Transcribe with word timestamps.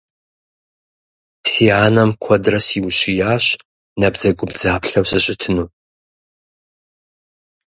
Си 1.49 1.65
анэм 1.85 2.09
куэдрэ 2.23 2.59
сиущиящ 2.67 3.45
набдзэгубдзаплъэу 3.99 5.05
сыщытыну. 5.11 5.65